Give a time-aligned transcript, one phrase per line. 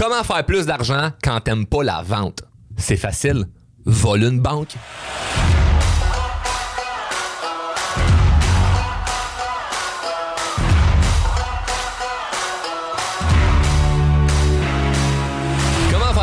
[0.00, 2.42] Comment faire plus d'argent quand t'aimes pas la vente?
[2.78, 3.44] C'est facile.
[3.84, 4.74] Vole une banque.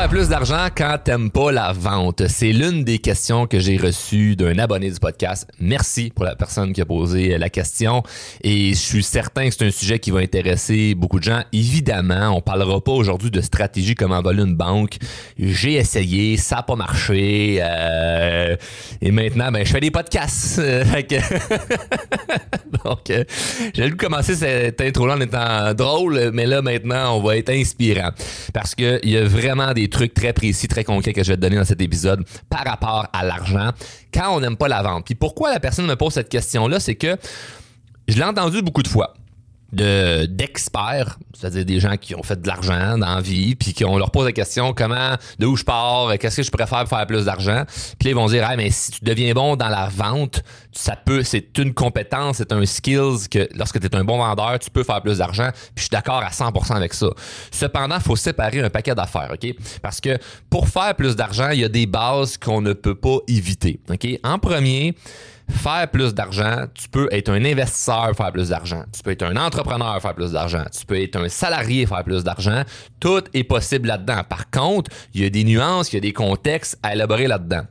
[0.09, 2.27] Plus d'argent quand t'aimes pas la vente?
[2.27, 5.47] C'est l'une des questions que j'ai reçues d'un abonné du podcast.
[5.59, 8.03] Merci pour la personne qui a posé la question.
[8.41, 11.41] Et je suis certain que c'est un sujet qui va intéresser beaucoup de gens.
[11.51, 14.97] Évidemment, on parlera pas aujourd'hui de stratégie comment voler une banque.
[15.37, 17.59] J'ai essayé, ça a pas marché.
[17.61, 18.55] Euh,
[19.01, 20.61] et maintenant, ben, je fais des podcasts.
[22.85, 23.23] Donc, euh,
[23.73, 28.11] j'ai dû commencer cette intro-là en étant drôle, mais là, maintenant, on va être inspirant.
[28.53, 31.35] Parce qu'il y a vraiment des trucs trucs très précis, très concrets que je vais
[31.35, 33.71] te donner dans cet épisode par rapport à l'argent
[34.13, 35.05] quand on n'aime pas la vente.
[35.05, 37.17] Puis pourquoi la personne me pose cette question-là, c'est que
[38.07, 39.13] je l'ai entendu beaucoup de fois
[39.73, 43.83] de d'experts, c'est-à-dire des gens qui ont fait de l'argent dans la vie, puis qui
[43.85, 46.97] on leur pose la question comment, de où je pars, qu'est-ce que je préfère pour
[46.97, 47.63] faire plus d'argent,
[47.99, 51.23] puis ils vont dire ah mais si tu deviens bon dans la vente, ça peut,
[51.23, 54.83] c'est une compétence, c'est un skills que lorsque tu es un bon vendeur, tu peux
[54.83, 55.49] faire plus d'argent.
[55.51, 57.07] Puis je suis d'accord à 100% avec ça.
[57.51, 59.53] Cependant, il faut séparer un paquet d'affaires, ok?
[59.81, 60.17] Parce que
[60.49, 64.07] pour faire plus d'argent, il y a des bases qu'on ne peut pas éviter, ok?
[64.23, 64.95] En premier
[65.49, 68.83] faire plus d'argent, tu peux être un investisseur, faire plus d'argent.
[68.93, 70.63] Tu peux être un entrepreneur, faire plus d'argent.
[70.77, 72.63] Tu peux être un salarié, faire plus d'argent.
[72.99, 74.21] Tout est possible là-dedans.
[74.27, 77.61] Par contre, il y a des nuances, il y a des contextes à élaborer là-dedans.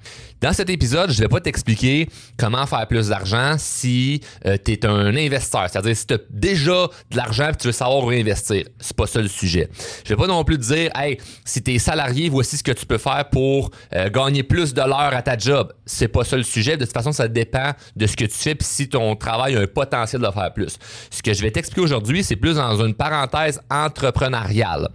[0.41, 4.87] Dans cet épisode, je vais pas t'expliquer comment faire plus d'argent si euh, tu es
[4.87, 5.67] un investisseur.
[5.71, 8.65] C'est-à-dire si tu as déjà de l'argent et tu veux savoir où investir.
[8.79, 9.71] C'est pas ça le sujet.
[10.05, 12.73] Je vais pas non plus te dire, hey, si tu es salarié, voici ce que
[12.73, 15.73] tu peux faire pour euh, gagner plus de l'heure à ta job.
[15.87, 16.77] C'est pas ça le sujet.
[16.77, 19.61] De toute façon, ça dépend de ce que tu fais puis si ton travail a
[19.61, 20.77] un potentiel de faire plus.
[21.11, 24.89] Ce que je vais t'expliquer aujourd'hui, c'est plus dans une parenthèse entrepreneuriale.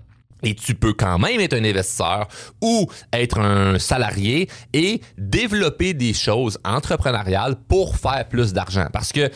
[0.43, 2.27] Et tu peux quand même être un investisseur
[2.61, 8.87] ou être un salarié et développer des choses entrepreneuriales pour faire plus d'argent.
[8.91, 9.29] Parce que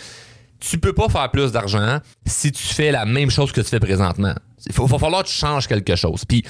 [0.60, 3.80] tu peux pas faire plus d'argent si tu fais la même chose que tu fais
[3.80, 4.34] présentement.
[4.66, 6.26] Il va falloir que tu changes quelque chose.
[6.26, 6.44] Puis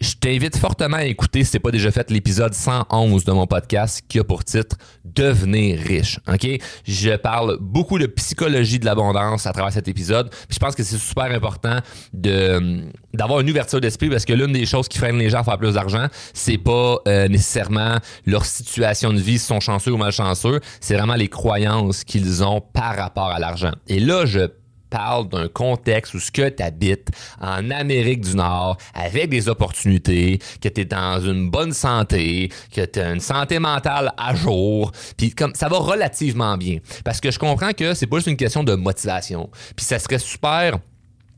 [0.00, 4.02] je t'invite fortement à écouter, si t'es pas déjà fait, l'épisode 111 de mon podcast
[4.08, 6.18] qui a pour titre Devenir riche.
[6.26, 6.46] OK?
[6.84, 10.30] Je parle beaucoup de psychologie de l'abondance à travers cet épisode.
[10.48, 11.78] je pense que c'est super important
[12.12, 15.44] de d'avoir une ouverture d'esprit parce que l'une des choses qui freinent les gens à
[15.44, 19.96] faire plus d'argent, c'est pas euh, nécessairement leur situation de vie, si sont chanceux ou
[19.96, 23.72] malchanceux, c'est vraiment les croyances qu'ils ont par rapport à l'argent.
[23.88, 24.48] Et là, je
[24.90, 27.08] parle d'un contexte où ce que tu habites
[27.40, 32.84] en Amérique du Nord avec des opportunités, que tu es dans une bonne santé, que
[32.84, 37.30] tu as une santé mentale à jour, puis comme ça va relativement bien parce que
[37.30, 39.50] je comprends que c'est pas juste une question de motivation.
[39.76, 40.78] Puis ça serait super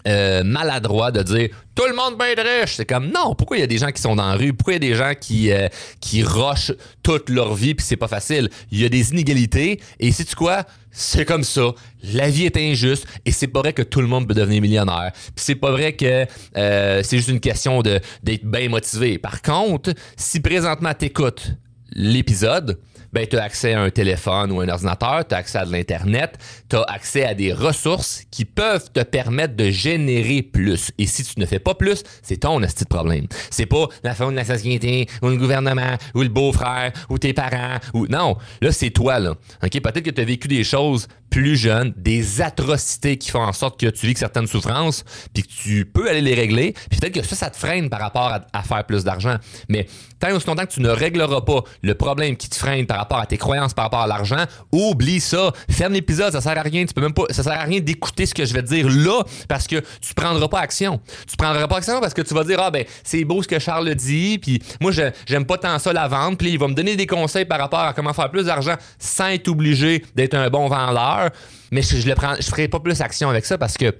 [0.09, 2.75] euh, maladroit de dire tout le monde être riche.
[2.77, 4.75] C'est comme non, pourquoi il y a des gens qui sont dans la rue, pourquoi
[4.75, 5.69] il y a des gens qui euh,
[6.01, 8.51] qui rochent toute leur vie puis c'est pas facile?
[8.71, 10.65] Il y a des inégalités et c'est tu quoi?
[10.93, 11.73] C'est comme ça.
[12.13, 15.11] La vie est injuste et c'est pas vrai que tout le monde peut devenir millionnaire.
[15.13, 16.27] Puis c'est pas vrai que
[16.57, 19.19] euh, c'est juste une question de d'être bien motivé.
[19.19, 21.53] Par contre, si présentement t'écoutes
[21.95, 22.79] l'épisode,
[23.13, 25.73] ben, tu as accès à un téléphone ou un ordinateur, tu as accès à de
[25.73, 30.91] l'Internet, tu as accès à des ressources qui peuvent te permettre de générer plus.
[30.99, 33.27] Et si tu ne fais pas plus, c'est ton esti de problème.
[33.51, 37.33] C'est pas la famille de la société ou le gouvernement ou le beau-frère ou tes
[37.33, 38.37] parents ou non.
[38.61, 39.35] Là, c'est toi, là.
[39.63, 39.81] OK?
[39.81, 43.81] Peut-être que tu as vécu des choses plus jeune, des atrocités qui font en sorte
[43.81, 47.27] que tu vis certaines souffrances, puis que tu peux aller les régler, puis peut-être que
[47.27, 49.37] ça, ça te freine par rapport à, faire plus d'argent.
[49.71, 49.87] Mais
[50.21, 53.19] tant aussi longtemps que tu ne régleras pas le problème qui te freine par rapport
[53.19, 55.53] à tes croyances par rapport à l'argent, oublie ça.
[55.71, 56.85] Ferme l'épisode, ça sert à rien.
[56.85, 58.89] Tu peux même pas, ça sert à rien d'écouter ce que je vais te dire
[58.91, 61.01] là, parce que tu prendras pas action.
[61.27, 63.59] Tu prendras pas action parce que tu vas dire, ah ben, c'est beau ce que
[63.59, 64.93] Charles dit, puis moi,
[65.27, 67.81] j'aime pas tant ça la vente, puis il va me donner des conseils par rapport
[67.81, 71.22] à comment faire plus d'argent sans être obligé d'être un bon vendeur
[71.71, 73.95] mais je, je le prends, je ferai pas plus action avec ça parce que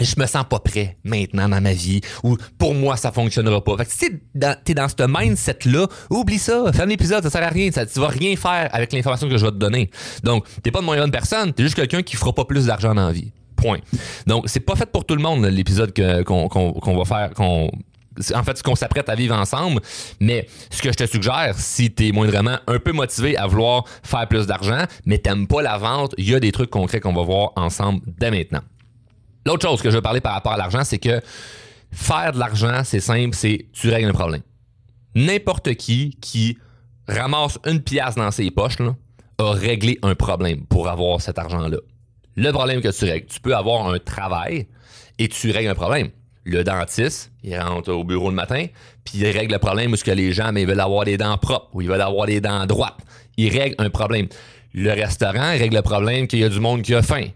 [0.00, 3.76] je me sens pas prêt maintenant dans ma vie ou pour moi ça fonctionnera pas.
[3.78, 7.22] Fait que si t'es dans, es dans ce mindset là, oublie ça, fais un épisode,
[7.22, 9.56] ça sert à rien, ça, tu vas rien faire avec l'information que je vais te
[9.56, 9.90] donner.
[10.22, 13.06] Donc, t'es pas de moyenne personne, t'es juste quelqu'un qui fera pas plus d'argent dans
[13.06, 13.32] la vie.
[13.56, 13.78] Point.
[14.24, 15.92] Donc, c'est pas fait pour tout le monde l'épisode
[16.24, 17.68] qu'on va faire, qu'on
[18.34, 19.80] en fait ce qu'on s'apprête à vivre ensemble.
[20.20, 23.84] Mais ce que je te suggère, si tu es moindrement un peu motivé à vouloir
[24.02, 27.12] faire plus d'argent, mais t'aimes pas la vente, il y a des trucs concrets qu'on
[27.12, 28.62] va voir ensemble dès maintenant.
[29.46, 31.20] L'autre chose que je veux parler par rapport à l'argent, c'est que
[31.90, 34.42] faire de l'argent, c'est simple, c'est tu règles un problème.
[35.14, 36.58] N'importe qui qui
[37.08, 38.76] ramasse une pièce dans ses poches
[39.38, 41.78] a réglé un problème pour avoir cet argent-là.
[42.36, 44.68] Le problème que tu règles, tu peux avoir un travail
[45.18, 46.10] et tu règles un problème
[46.50, 48.66] le dentiste, il rentre au bureau le matin,
[49.04, 51.38] puis il règle le problème où que les gens mais ils veulent avoir les dents
[51.38, 52.98] propres ou ils veulent avoir les dents droites.
[53.36, 54.26] Il règle un problème.
[54.74, 57.28] Le restaurant règle le problème qu'il y a du monde qui a faim.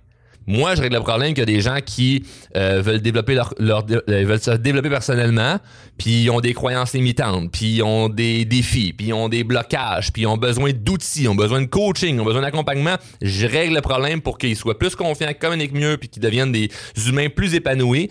[0.47, 2.25] Moi, je règle le problème qu'il y a des gens qui
[2.57, 5.59] euh, veulent développer leur, euh, veulent se développer personnellement,
[5.97, 9.45] puis ils ont des croyances limitantes, puis ils ont des défis, puis ils ont des
[9.45, 12.97] blocages, puis ils ont besoin d'outils, ils ont besoin de coaching, ils ont besoin d'accompagnement.
[13.21, 16.71] Je règle le problème pour qu'ils soient plus confiants, communiquent mieux, puis qu'ils deviennent des
[17.07, 18.11] humains plus épanouis.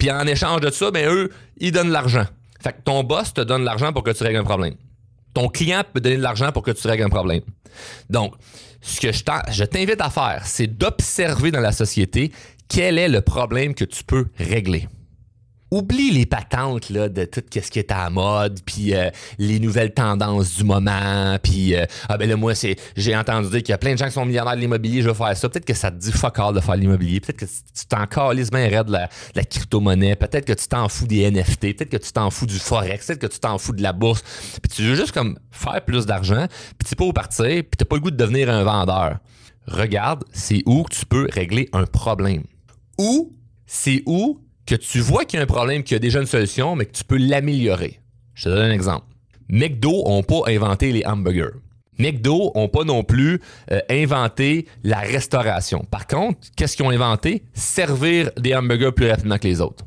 [0.00, 2.24] Puis en échange de ça, ben eux, ils donnent l'argent.
[2.60, 4.74] Fait que ton boss te donne l'argent pour que tu règles un problème.
[5.34, 7.42] Ton client peut donner de l'argent pour que tu règles un problème.
[8.08, 8.34] Donc,
[8.80, 12.32] ce que je t'invite à faire, c'est d'observer dans la société
[12.66, 14.88] quel est le problème que tu peux régler
[15.70, 19.60] oublie les patentes là, de tout ce qui est à la mode, puis euh, les
[19.60, 23.70] nouvelles tendances du moment, puis euh, ah ben là moi c'est j'ai entendu dire qu'il
[23.70, 25.48] y a plein de gens qui sont millionnaires de l'immobilier, je vais faire ça.
[25.48, 28.50] Peut-être que ça te dit fuck all de faire l'immobilier, peut-être que tu t'en calises
[28.50, 32.12] bien raide de la, crypto-monnaie, peut-être que tu t'en fous des NFT, peut-être que tu
[32.12, 34.22] t'en fous du forex, peut-être que tu t'en fous de la bourse,
[34.62, 36.46] puis tu veux juste comme faire plus d'argent,
[36.78, 39.18] puis tu pas où partir, puis t'as pas le goût de devenir un vendeur.
[39.66, 42.42] Regarde, c'est où tu peux régler un problème.
[42.98, 43.36] Ou
[43.66, 44.40] c'est où
[44.70, 46.86] que tu vois qu'il y a un problème, qu'il y a déjà une solution, mais
[46.86, 47.98] que tu peux l'améliorer.
[48.34, 49.04] Je te donne un exemple.
[49.48, 51.56] McDo n'ont pas inventé les hamburgers.
[51.98, 53.40] McDo n'ont pas non plus
[53.72, 55.84] euh, inventé la restauration.
[55.90, 57.42] Par contre, qu'est-ce qu'ils ont inventé?
[57.52, 59.84] Servir des hamburgers plus rapidement que les autres.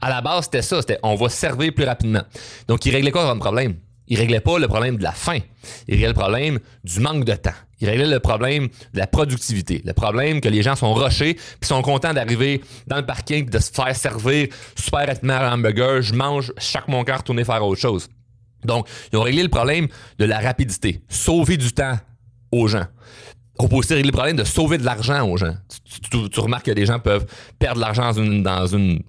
[0.00, 2.22] À la base, c'était ça, c'était on va servir plus rapidement.
[2.66, 3.74] Donc, ils réglaient quoi comme problème?
[4.08, 5.38] Ils réglaient pas le problème de la faim.
[5.86, 7.54] Ils réglaient le problème du manque de temps.
[7.80, 11.68] Il réglait le problème de la productivité, le problème que les gens sont rushés puis
[11.68, 16.02] sont contents d'arriver dans le parking de se faire servir super rapidement un hamburger.
[16.02, 18.08] Je mange chaque mon cœur retourner faire autre chose.
[18.64, 19.86] Donc, ils ont réglé le problème
[20.18, 21.96] de la rapidité, sauver du temps
[22.50, 22.86] aux gens.
[23.60, 25.54] On peut aussi régler le problème de sauver de l'argent aux gens.
[26.10, 27.26] Tu, remarques que des gens peuvent
[27.58, 29.02] perdre de l'argent dans une, dans une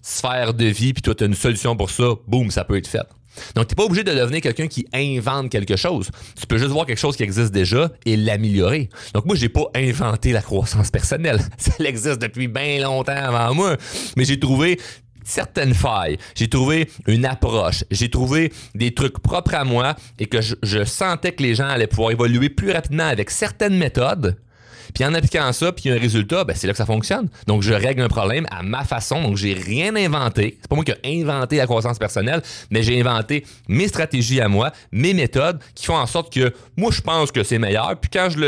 [0.00, 2.86] sphère de vie, puis toi, tu as une solution pour ça, boum, ça peut être
[2.86, 3.06] fait.
[3.54, 6.10] Donc, tu n'es pas obligé de devenir quelqu'un qui invente quelque chose.
[6.38, 8.88] Tu peux juste voir quelque chose qui existe déjà et l'améliorer.
[9.12, 11.40] Donc, moi, j'ai pas inventé la croissance personnelle.
[11.58, 13.76] Ça existe depuis bien longtemps avant moi.
[14.16, 14.78] Mais j'ai trouvé
[15.24, 16.18] certaines failles.
[16.34, 17.84] J'ai trouvé une approche.
[17.90, 21.66] J'ai trouvé des trucs propres à moi et que je, je sentais que les gens
[21.66, 24.36] allaient pouvoir évoluer plus rapidement avec certaines méthodes
[24.92, 27.28] puis en appliquant ça, puis un résultat, ben c'est là que ça fonctionne.
[27.46, 29.22] Donc je règle un problème à ma façon.
[29.22, 30.58] Donc j'ai rien inventé.
[30.60, 34.48] C'est pas moi qui ai inventé la croissance personnelle, mais j'ai inventé mes stratégies à
[34.48, 37.98] moi, mes méthodes qui font en sorte que moi je pense que c'est meilleur.
[38.00, 38.38] Puis quand je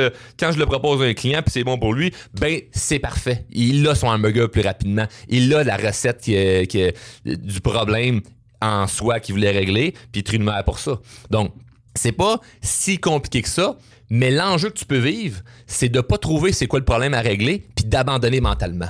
[0.59, 3.45] le propose à un client, puis c'est bon pour lui, ben c'est parfait.
[3.51, 5.07] Il a son hamburger plus rapidement.
[5.29, 6.93] Il a la recette qui qui
[7.25, 8.21] du problème
[8.61, 10.99] en soi qu'il voulait régler, puis il pour ça.
[11.31, 11.53] Donc
[11.97, 13.77] c'est pas si compliqué que ça.
[14.09, 17.21] Mais l'enjeu que tu peux vivre, c'est de pas trouver c'est quoi le problème à
[17.21, 18.89] régler, puis d'abandonner mentalement.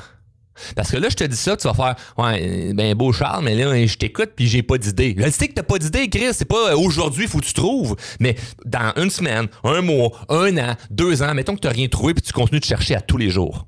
[0.74, 3.54] Parce que là, je te dis ça, tu vas faire Ouais, ben beau Charles, mais
[3.54, 5.14] là, je t'écoute puis j'ai pas d'idée.
[5.18, 6.32] Je sais que t'as pas d'idée, Chris.
[6.32, 7.96] C'est pas euh, aujourd'hui, faut que tu trouves.
[8.20, 12.14] Mais dans une semaine, un mois, un an, deux ans, mettons que t'as rien trouvé
[12.14, 13.66] puis tu continues de chercher à tous les jours.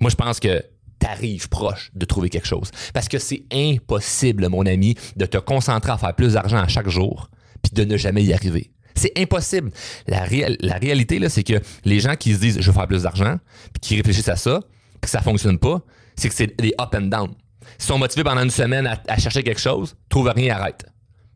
[0.00, 0.62] Moi, je pense que
[0.98, 2.70] t'arrives proche de trouver quelque chose.
[2.92, 6.88] Parce que c'est impossible, mon ami, de te concentrer à faire plus d'argent à chaque
[6.88, 7.30] jour
[7.62, 8.70] puis de ne jamais y arriver.
[8.94, 9.70] C'est impossible.
[10.08, 13.38] La, réalité, c'est que les gens qui se disent je veux faire plus d'argent,
[13.72, 15.80] puis qui réfléchissent à ça, puis que ça fonctionne pas,
[16.16, 17.30] c'est que c'est des up and down.
[17.78, 20.84] Ils sont motivés pendant une semaine à, chercher quelque chose, trouvent rien, arrête.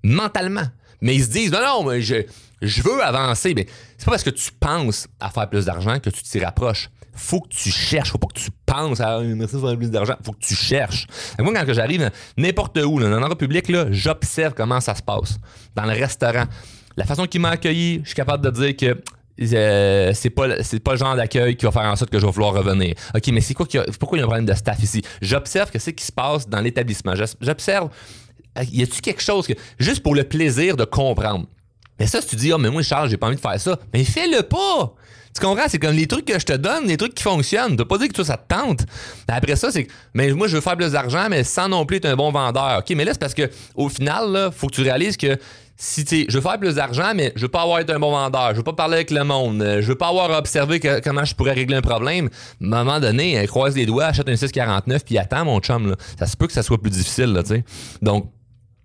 [0.03, 0.67] Mentalement.
[1.01, 2.17] Mais ils se disent non, non, mais je,
[2.61, 3.55] je veux avancer.
[3.55, 6.91] Mais c'est pas parce que tu penses à faire plus d'argent que tu t'y rapproches.
[7.14, 8.11] Faut que tu cherches.
[8.11, 10.14] Faut pas que tu penses à merci faire plus d'argent.
[10.25, 11.07] Faut que tu cherches.
[11.38, 15.38] moi, quand j'arrive n'importe où, dans un public, j'observe comment ça se passe.
[15.75, 16.47] Dans le restaurant
[16.97, 19.02] la façon qu'il m'a accueilli, je suis capable de dire que
[19.54, 22.26] euh, c'est pas c'est pas le genre d'accueil qui va faire en sorte que je
[22.26, 22.95] vais vouloir revenir.
[23.14, 23.66] OK, mais c'est quoi
[23.99, 25.02] pourquoi il y a un problème de staff ici?
[25.23, 27.14] J'observe que c'est ce qui se passe dans l'établissement.
[27.40, 27.88] J'observe
[28.71, 31.47] y a-tu quelque chose que juste pour le plaisir de comprendre.
[31.99, 33.59] Mais ça si tu dis "Ah oh, mais moi Charles, j'ai pas envie de faire
[33.59, 34.95] ça." Mais fais-le pas.
[35.35, 35.65] Tu comprends?
[35.69, 37.77] C'est comme les trucs que je te donne, les trucs qui fonctionnent.
[37.77, 38.81] Tu pas dire que toi, ça te tente.
[39.29, 41.97] Après ça, c'est que, mais moi, je veux faire plus d'argent, mais sans non plus
[41.99, 42.81] être un bon vendeur.
[42.81, 45.39] OK, mais là, c'est parce que, au final, là, faut que tu réalises que
[45.77, 48.12] si tu je veux faire plus d'argent, mais je veux pas avoir été un bon
[48.12, 51.35] vendeur, je veux pas parler avec le monde, je veux pas avoir observé comment je
[51.35, 52.29] pourrais régler un problème.
[52.61, 55.97] À un moment donné, croise les doigts, achète un 649 puis attends mon chum là.
[56.19, 57.65] Ça se peut que ça soit plus difficile là, tu sais.
[58.01, 58.31] Donc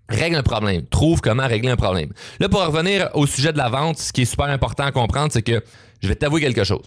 [0.10, 0.86] Règle un problème.
[0.86, 2.14] Trouve comment régler un problème.
[2.40, 5.32] Là, pour revenir au sujet de la vente, ce qui est super important à comprendre,
[5.34, 5.62] c'est que
[6.02, 6.84] je vais t'avouer quelque chose.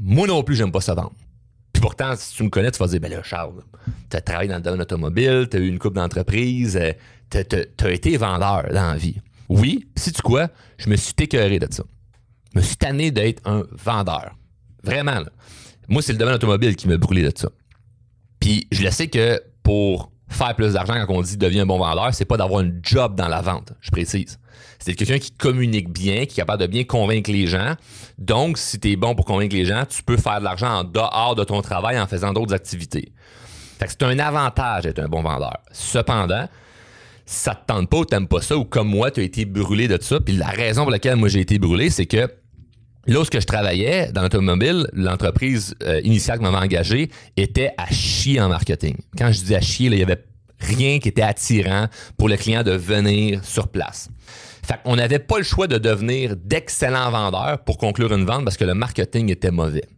[0.00, 1.12] Moi non plus, j'aime pas ça vendre.
[1.72, 3.62] Puis pourtant, si tu me connais, tu vas dire, ben là, Charles,
[4.10, 6.92] tu as travaillé dans le domaine automobile, tu as eu une coupe d'entreprise, euh,
[7.30, 9.20] tu as été vendeur dans la vie.
[9.48, 10.48] Oui, si tu quoi,
[10.78, 11.84] je me suis écœuré de ça.
[12.52, 14.34] Je me suis tanné d'être un vendeur.
[14.82, 15.20] Vraiment.
[15.88, 17.48] Moi, c'est le domaine automobile qui m'a brûlé de ça.
[18.40, 21.78] Puis je le sais que pour faire plus d'argent quand on dit deviens un bon
[21.78, 24.38] vendeur, c'est pas d'avoir un job dans la vente, je précise.
[24.78, 27.74] C'est quelqu'un qui communique bien, qui est capable de bien convaincre les gens.
[28.18, 31.34] Donc, si tu bon pour convaincre les gens, tu peux faire de l'argent en dehors
[31.34, 33.12] de ton travail en faisant d'autres activités.
[33.78, 35.58] Fait que c'est un avantage d'être un bon vendeur.
[35.72, 36.48] Cependant,
[37.26, 39.88] ça te tente pas ou t'aimes pas ça, ou comme moi, tu as été brûlé
[39.88, 42.28] de ça, puis la raison pour laquelle moi j'ai été brûlé, c'est que
[43.08, 48.50] Lorsque je travaillais dans l'automobile, l'entreprise euh, initiale qui m'avait engagé était à chier en
[48.50, 48.96] marketing.
[49.16, 50.22] Quand je dis à chier, il y avait
[50.60, 51.86] rien qui était attirant
[52.18, 54.10] pour le client de venir sur place.
[54.62, 58.58] Fait qu'on n'avait pas le choix de devenir d'excellents vendeurs pour conclure une vente parce
[58.58, 59.88] que le marketing était mauvais.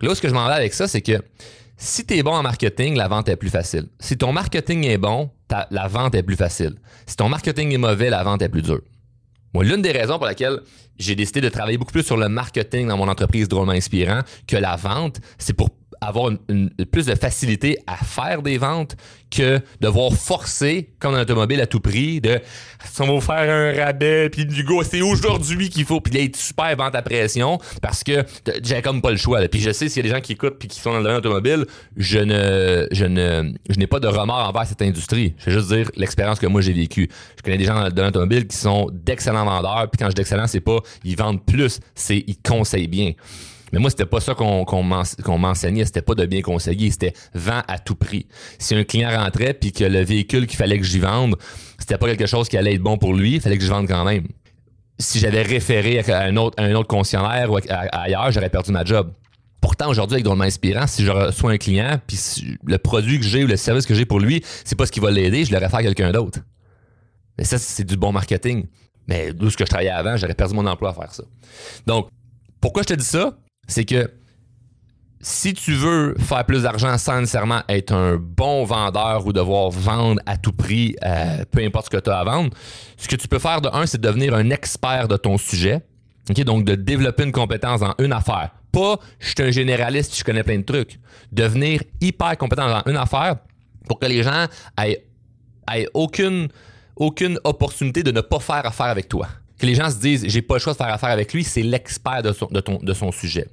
[0.00, 1.20] Là, ce que je m'en vais avec ça, c'est que
[1.76, 3.88] si tu es bon en marketing, la vente est plus facile.
[3.98, 5.28] Si ton marketing est bon,
[5.70, 6.76] la vente est plus facile.
[7.06, 8.80] Si ton marketing est mauvais, la vente est plus dure.
[9.52, 10.60] Moi, l'une des raisons pour laquelle
[10.98, 14.56] j'ai décidé de travailler beaucoup plus sur le marketing dans mon entreprise drôlement inspirant que
[14.56, 18.96] la vente, c'est pour avoir une, plus de facilité à faire des ventes
[19.30, 22.40] que devoir forcer, comme dans l'automobile à tout prix, de
[22.98, 26.36] on va vous faire un rabais, puis du go, c'est aujourd'hui qu'il faut, puis d'être
[26.36, 28.24] super vente à pression, parce que
[28.62, 29.40] j'ai comme pas le choix.
[29.48, 31.04] Puis je sais s'il y a des gens qui écoutent puis qui sont dans le
[31.04, 31.66] domaine automobile,
[31.96, 35.34] je ne, je ne, je n'ai pas de remords envers cette industrie.
[35.38, 37.08] Je vais juste dire l'expérience que moi j'ai vécue.
[37.36, 40.14] Je connais des gens dans le domaine automobile qui sont d'excellents vendeurs, puis quand je
[40.14, 43.12] dis excellent, c'est pas ils vendent plus, c'est ils conseillent bien.
[43.72, 44.82] Mais moi, c'était pas ça qu'on
[45.38, 45.84] m'enseignait.
[45.84, 46.90] C'était pas de bien conseiller.
[46.90, 48.26] C'était vend à tout prix.
[48.58, 51.36] Si un client rentrait puis que le véhicule qu'il fallait que j'y vende,
[51.78, 53.86] c'était pas quelque chose qui allait être bon pour lui, il fallait que je vende
[53.86, 54.26] quand même.
[54.98, 57.58] Si j'avais référé à un autre, un autre concessionnaire ou
[57.92, 59.12] ailleurs, j'aurais perdu ma job.
[59.60, 62.18] Pourtant, aujourd'hui, avec Drôlement Inspirant, si je reçois un client, puis
[62.64, 65.00] le produit que j'ai ou le service que j'ai pour lui, c'est pas ce qui
[65.00, 66.40] va l'aider, je le réfère à quelqu'un d'autre.
[67.38, 68.66] Mais ça, c'est du bon marketing.
[69.06, 71.24] Mais d'où ce que je travaillais avant, j'aurais perdu mon emploi à faire ça.
[71.86, 72.08] Donc,
[72.60, 73.38] pourquoi je te dis ça?
[73.70, 74.10] C'est que
[75.22, 80.20] si tu veux faire plus d'argent sans nécessairement être un bon vendeur ou devoir vendre
[80.26, 82.50] à tout prix, euh, peu importe ce que tu as à vendre,
[82.96, 85.82] ce que tu peux faire de un, c'est devenir un expert de ton sujet.
[86.44, 88.50] Donc, de développer une compétence dans une affaire.
[88.70, 91.00] Pas, je suis un généraliste, je connais plein de trucs.
[91.32, 93.36] Devenir hyper compétent dans une affaire
[93.88, 94.46] pour que les gens
[94.80, 95.04] aient,
[95.74, 96.48] aient aucune,
[96.94, 99.26] aucune opportunité de ne pas faire affaire avec toi
[99.60, 101.62] que les gens se disent j'ai pas le choix de faire affaire avec lui, c'est
[101.62, 103.48] l'expert de son, de, de son sujet.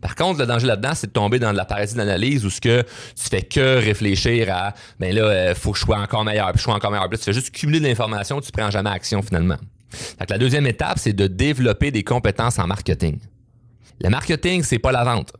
[0.00, 2.60] Par contre, le danger là-dedans, c'est de tomber dans de la paralysie d'analyse où ce
[2.60, 6.48] que tu fais que réfléchir à ben là, euh, faut que je sois encore meilleur,
[6.52, 7.08] puis je sois encore meilleur.
[7.08, 9.56] Puis tu fais juste cumuler de l'information, tu prends jamais action finalement.
[10.18, 13.18] Donc, la deuxième étape, c'est de développer des compétences en marketing.
[14.00, 15.32] Le marketing, c'est pas la vente.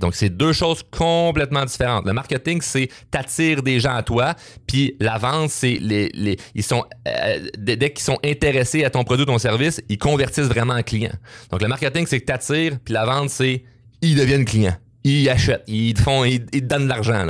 [0.00, 2.06] Donc, c'est deux choses complètement différentes.
[2.06, 4.34] Le marketing, c'est t'attires des gens à toi,
[4.66, 9.24] puis la vente, c'est les, les sont euh, dès qu'ils sont intéressés à ton produit
[9.24, 11.16] ou ton service, ils convertissent vraiment en clients.
[11.50, 13.64] Donc, le marketing, c'est que t'attires, puis la vente, c'est
[14.00, 14.76] ils deviennent clients.
[15.02, 17.26] Ils achètent, ils te font, ils, te donnent de l'argent.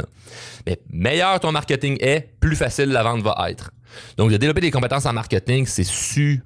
[0.67, 3.71] Mais meilleur ton marketing est, plus facile la vente va être.
[4.17, 6.43] Donc, de développer des compétences en marketing, c'est super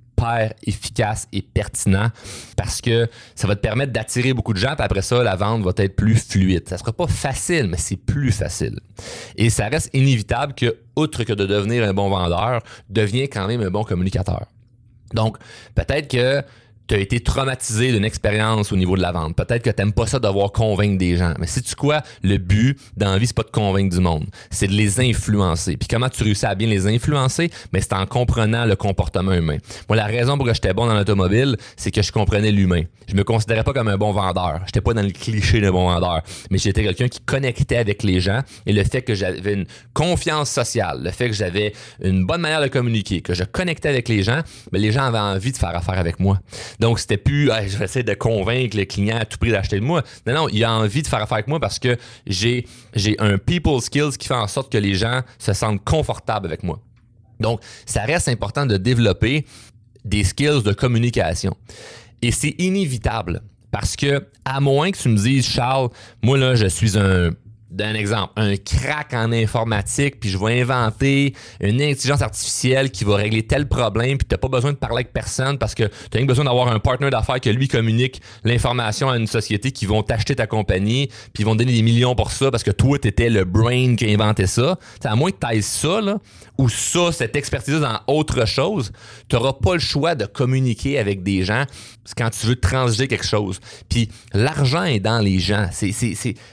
[0.63, 2.11] efficace et pertinent
[2.57, 5.63] parce que ça va te permettre d'attirer beaucoup de gens, puis après ça, la vente
[5.63, 6.69] va être plus fluide.
[6.69, 8.79] Ça sera pas facile, mais c'est plus facile.
[9.37, 13.63] Et ça reste inévitable que, outre que de devenir un bon vendeur, deviens quand même
[13.63, 14.47] un bon communicateur.
[15.15, 15.39] Donc,
[15.75, 16.43] peut-être que
[16.89, 19.37] tu as été traumatisé d'une expérience au niveau de la vente.
[19.37, 21.35] Peut-être que tu n'aimes pas ça devoir convaincre des gens.
[21.39, 22.03] Mais c'est tu quoi?
[22.23, 24.27] Le but dans la vie, c'est pas de convaincre du monde.
[24.51, 25.77] C'est de les influencer.
[25.77, 27.51] Puis comment tu réussis à bien les influencer?
[27.73, 29.59] Mais c'est en comprenant le comportement humain.
[29.89, 32.83] Moi, la raison pour laquelle j'étais bon dans l'automobile, c'est que je comprenais l'humain.
[33.07, 34.61] Je me considérais pas comme un bon vendeur.
[34.67, 36.23] J'étais pas dans le cliché de bon vendeur.
[36.51, 38.41] Mais j'étais quelqu'un qui connectait avec les gens.
[38.65, 42.63] Et le fait que j'avais une confiance sociale, le fait que j'avais une bonne manière
[42.63, 44.41] de communiquer, que je connectais avec les gens,
[44.73, 46.39] mais les gens avaient envie de faire affaire avec moi.
[46.79, 49.85] Donc, c'était plus, je vais essayer de convaincre le client à tout prix d'acheter de
[49.85, 50.03] moi.
[50.27, 53.39] Non, non, il a envie de faire affaire avec moi parce que j'ai, j'ai un
[53.39, 56.81] people skills qui fait en sorte que les gens se sentent confortables avec moi.
[57.41, 59.45] Donc, ça reste important de développer
[60.05, 61.57] des skills de communication.
[62.23, 65.91] Et c'est inévitable parce que, à moins que tu me dises, Charles,
[66.23, 67.31] moi là, je suis un
[67.71, 73.17] d'un exemple, un crack en informatique, puis je vais inventer une intelligence artificielle qui va
[73.17, 76.19] régler tel problème, puis tu n'as pas besoin de parler avec personne parce que tu
[76.19, 80.03] as besoin d'avoir un partenaire d'affaires qui lui communique l'information à une société qui vont
[80.03, 83.09] t'acheter ta compagnie, puis ils vont donner des millions pour ça parce que toi, tu
[83.09, 84.79] étais le brain qui a inventé ça.
[85.05, 86.19] À moins que tu ailles ça, là,
[86.57, 88.93] ou ça, cette expertise dans autre chose,
[89.29, 91.65] tu n'auras pas le choix de communiquer avec des gens
[92.17, 93.61] quand tu veux transiger quelque chose.
[93.89, 95.69] Puis l'argent est dans les gens.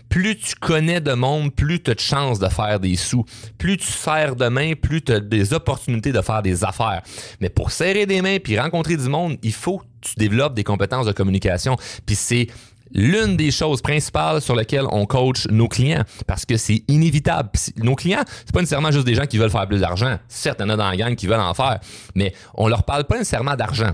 [0.10, 3.24] Plus tu connais de monde, plus tu as de chances de faire des sous.
[3.58, 7.02] Plus tu serres de main, plus tu as des opportunités de faire des affaires.
[7.40, 10.64] Mais pour serrer des mains puis rencontrer du monde, il faut que tu développes des
[10.64, 11.78] compétences de communication.
[12.06, 12.48] Puis c'est
[12.94, 17.50] l'une des choses principales sur lesquelles on coach nos clients parce que c'est inévitable.
[17.78, 20.18] Nos clients, c'est pas nécessairement juste des gens qui veulent faire plus d'argent.
[20.28, 21.80] Certes, il y en a dans la gang qui veulent en faire,
[22.16, 23.92] mais on leur parle pas nécessairement d'argent.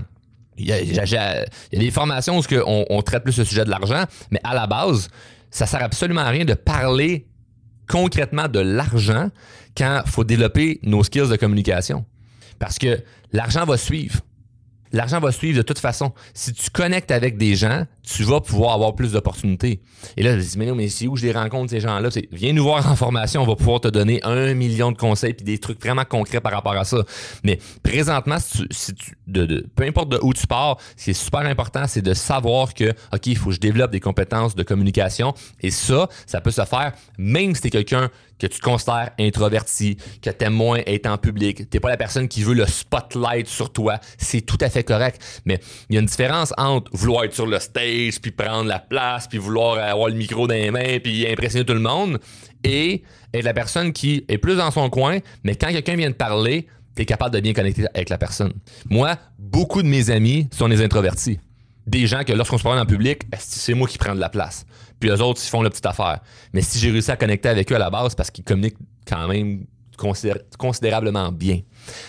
[0.58, 4.38] Il y, a, des formations où on, on traite plus le sujet de l'argent, mais
[4.44, 5.08] à la base,
[5.52, 7.28] ça sert absolument à rien de parler
[7.88, 9.28] concrètement de l'argent
[9.76, 12.04] quand il faut développer nos skills de communication.
[12.58, 13.00] Parce que
[13.32, 14.20] l'argent va suivre
[14.92, 16.12] l'argent va suivre de toute façon.
[16.34, 19.80] Si tu connectes avec des gens, tu vas pouvoir avoir plus d'opportunités.
[20.16, 22.08] Et là, je dis, mais non, mais c'est où je les rencontre, ces gens-là?
[22.32, 25.44] Viens nous voir en formation, on va pouvoir te donner un million de conseils puis
[25.44, 26.98] des trucs vraiment concrets par rapport à ça.
[27.44, 28.36] Mais présentement,
[29.32, 32.90] peu importe de où tu pars, ce qui est super important, c'est de savoir que,
[33.12, 35.34] OK, il faut que je développe des compétences de communication.
[35.60, 38.10] Et ça, ça peut se faire même si tu es quelqu'un
[38.42, 41.96] que tu te considères introverti, que tu aimes moins être en public, tu pas la
[41.96, 45.22] personne qui veut le spotlight sur toi, c'est tout à fait correct.
[45.44, 48.80] Mais il y a une différence entre vouloir être sur le stage, puis prendre la
[48.80, 52.18] place, puis vouloir avoir le micro dans les mains, puis impressionner tout le monde,
[52.64, 56.16] et être la personne qui est plus dans son coin, mais quand quelqu'un vient te
[56.16, 58.52] parler, tu capable de bien connecter avec la personne.
[58.90, 61.38] Moi, beaucoup de mes amis sont des introvertis.
[61.86, 64.64] Des gens que lorsqu'on se parle en public, c'est moi qui prends de la place?
[65.00, 66.20] Puis eux autres, ils font la petite affaire.
[66.52, 69.26] Mais si j'ai réussi à connecter avec eux à la base, parce qu'ils communiquent quand
[69.26, 69.66] même
[70.58, 71.60] considérablement bien.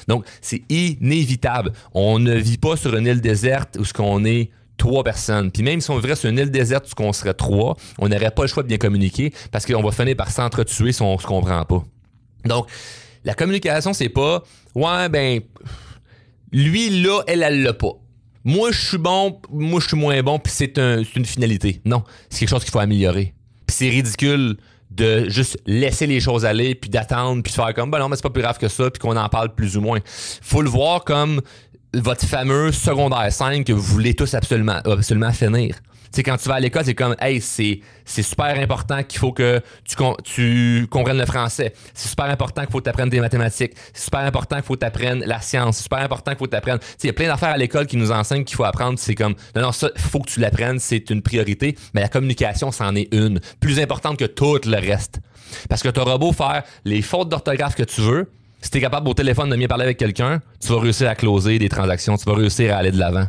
[0.08, 1.74] Donc, c'est inévitable.
[1.94, 5.52] On ne vit pas sur une île déserte où ce qu'on est trois personnes.
[5.52, 8.32] Puis même si on vivrait sur une île déserte où on serait trois, on n'aurait
[8.32, 11.26] pas le choix de bien communiquer parce qu'on va finir par s'entretuer si on se
[11.26, 11.84] comprend pas.
[12.46, 12.68] Donc,
[13.24, 14.44] la communication, c'est pas
[14.76, 15.42] Ouais, ben
[16.52, 17.94] lui là, elle, elle l'a pas
[18.44, 21.82] moi je suis bon, moi je suis moins bon, puis c'est une finalité.
[21.86, 23.34] Non, c'est quelque chose qu'il faut améliorer.
[23.66, 24.58] Puis c'est ridicule
[24.92, 28.16] de juste laisser les choses aller, puis d'attendre, puis de faire comme, ben non, mais
[28.16, 30.00] c'est pas plus grave que ça, puis qu'on en parle plus ou moins.
[30.06, 31.42] Faut le voir comme
[31.94, 35.76] votre fameux secondaire 5 que vous voulez tous absolument, absolument finir
[36.16, 39.32] sais, quand tu vas à l'école, c'est comme, hey, c'est, c'est super important qu'il faut
[39.32, 41.74] que tu, tu comprennes le français.
[41.94, 43.74] C'est super important qu'il faut que tu apprennes des mathématiques.
[43.94, 45.78] C'est super important qu'il faut que tu apprennes la science.
[45.78, 46.80] C'est super important qu'il faut que tu apprennes.
[47.04, 49.00] Il y a plein d'affaires à l'école qui nous enseignent qu'il faut apprendre.
[49.00, 50.80] C'est comme, non, non, ça, faut que tu l'apprennes.
[50.80, 51.76] C'est une priorité.
[51.94, 53.40] Mais la communication, c'en est une.
[53.60, 55.20] Plus importante que tout le reste.
[55.70, 58.32] Parce que tu auras beau faire les fautes d'orthographe que tu veux.
[58.62, 61.16] Si tu es capable au téléphone de mieux parler avec quelqu'un, tu vas réussir à
[61.16, 62.16] closer des transactions.
[62.18, 63.26] Tu vas réussir à aller de l'avant.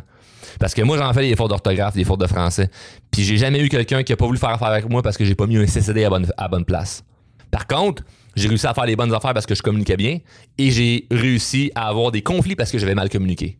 [0.59, 2.69] Parce que moi, j'en fais des fautes d'orthographe, des fautes de français.
[3.11, 5.25] Puis j'ai jamais eu quelqu'un qui a pas voulu faire affaire avec moi parce que
[5.25, 7.03] j'ai pas mis un CCD à bonne, place.
[7.51, 8.03] Par contre,
[8.35, 10.19] j'ai réussi à faire les bonnes affaires parce que je communiquais bien
[10.57, 13.57] et j'ai réussi à avoir des conflits parce que j'avais mal communiqué.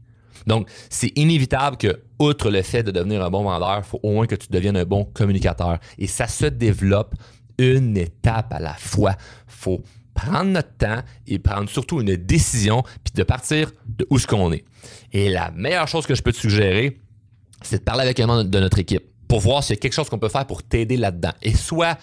[0.48, 4.12] Donc, c'est inévitable que, outre le fait de devenir un bon vendeur, il faut au
[4.12, 5.80] moins que tu deviennes un bon communicateur.
[5.98, 7.16] Et ça se développe
[7.58, 9.16] une étape à la fois.
[9.48, 9.82] faut
[10.14, 14.52] prendre notre temps et prendre surtout une décision, puis de partir de où ce qu'on
[14.52, 14.64] est.
[15.14, 17.00] Et la meilleure chose que je peux te suggérer,
[17.62, 19.94] c'est de parler avec un membre de notre équipe pour voir s'il y a quelque
[19.94, 21.34] chose qu'on peut faire pour t'aider là-dedans.
[21.42, 21.98] Et soit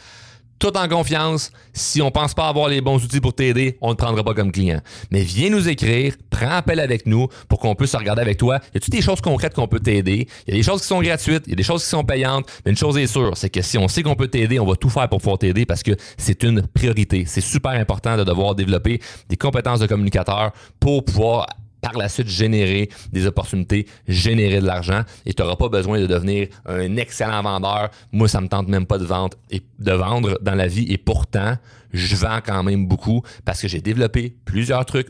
[0.63, 1.51] tout en confiance.
[1.73, 4.33] Si on pense pas avoir les bons outils pour t'aider, on ne te prendra pas
[4.33, 4.81] comme client.
[5.11, 8.61] Mais viens nous écrire, prends appel avec nous pour qu'on puisse regarder avec toi.
[8.73, 10.29] Y a toutes des choses concrètes qu'on peut t'aider?
[10.47, 12.05] Il y a des choses qui sont gratuites, il y a des choses qui sont
[12.05, 12.47] payantes.
[12.65, 14.77] Mais une chose est sûre, c'est que si on sait qu'on peut t'aider, on va
[14.77, 17.25] tout faire pour pouvoir t'aider parce que c'est une priorité.
[17.27, 21.49] C'est super important de devoir développer des compétences de communicateur pour pouvoir
[21.83, 26.07] par la suite générer des opportunités, générer de l'argent et tu n'auras pas besoin de
[26.07, 27.91] devenir un excellent vendeur.
[28.13, 30.97] Moi, ça me tente même pas de vendre et de vendre dans la vie et
[30.97, 31.57] pourtant,
[31.93, 35.09] je vends quand même beaucoup parce que j'ai développé plusieurs trucs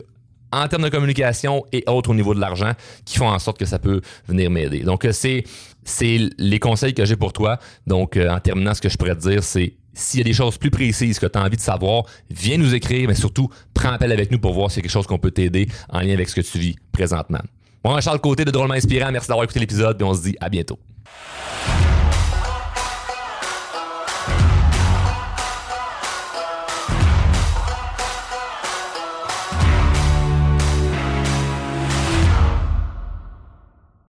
[0.50, 2.72] en termes de communication et autres au niveau de l'argent
[3.04, 4.80] qui font en sorte que ça peut venir m'aider.
[4.80, 5.44] Donc, euh, c'est,
[5.84, 7.58] c'est les conseils que j'ai pour toi.
[7.86, 10.32] Donc, euh, en terminant, ce que je pourrais te dire, c'est s'il y a des
[10.32, 13.92] choses plus précises que tu as envie de savoir, viens nous écrire, mais surtout, prends
[13.92, 16.14] appel avec nous pour voir s'il y a quelque chose qu'on peut t'aider en lien
[16.14, 17.40] avec ce que tu vis présentement.
[17.84, 20.48] Moi, Charles Côté de Drôlement Inspirant, merci d'avoir écouté l'épisode et on se dit à
[20.48, 20.78] bientôt.